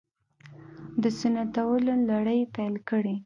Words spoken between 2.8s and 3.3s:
کړې